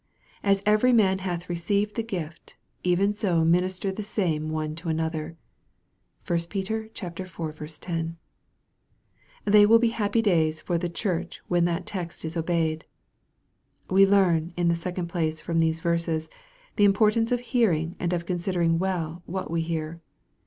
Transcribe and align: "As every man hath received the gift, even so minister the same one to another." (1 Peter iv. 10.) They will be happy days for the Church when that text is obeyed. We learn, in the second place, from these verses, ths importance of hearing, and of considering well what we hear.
"As 0.51 0.63
every 0.65 0.91
man 0.91 1.19
hath 1.19 1.47
received 1.47 1.93
the 1.93 2.01
gift, 2.01 2.55
even 2.83 3.13
so 3.13 3.45
minister 3.45 3.91
the 3.91 4.01
same 4.01 4.49
one 4.49 4.73
to 4.77 4.89
another." 4.89 5.37
(1 6.25 6.39
Peter 6.49 6.89
iv. 6.99 7.69
10.) 7.79 8.17
They 9.45 9.63
will 9.67 9.77
be 9.77 9.89
happy 9.89 10.23
days 10.23 10.59
for 10.59 10.79
the 10.79 10.89
Church 10.89 11.41
when 11.49 11.65
that 11.65 11.85
text 11.85 12.25
is 12.25 12.35
obeyed. 12.35 12.83
We 13.91 14.07
learn, 14.07 14.53
in 14.57 14.69
the 14.69 14.75
second 14.75 15.05
place, 15.07 15.39
from 15.39 15.59
these 15.59 15.81
verses, 15.81 16.25
ths 16.77 16.83
importance 16.83 17.31
of 17.31 17.41
hearing, 17.41 17.95
and 17.99 18.11
of 18.11 18.25
considering 18.25 18.79
well 18.79 19.21
what 19.27 19.51
we 19.51 19.61
hear. 19.61 20.01